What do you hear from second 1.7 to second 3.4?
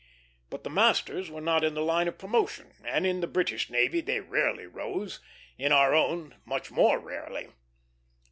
the line of promotion; in the